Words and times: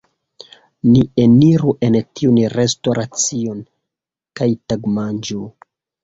Ni 0.91 1.01
eniru 1.23 1.73
en 1.87 1.97
tiun 2.19 2.39
restoracion, 2.53 3.59
kaj 4.41 4.47
tagmanĝu. 4.73 5.43